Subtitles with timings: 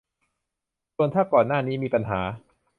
[0.95, 2.21] ส่วนถ้าก่อนหน้านี้มีปัญหา